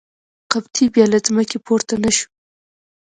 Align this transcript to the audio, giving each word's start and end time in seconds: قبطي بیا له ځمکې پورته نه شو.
قبطي 0.51 0.85
بیا 0.93 1.05
له 1.13 1.19
ځمکې 1.27 1.57
پورته 1.65 1.93
نه 2.03 2.11
شو. 2.17 2.27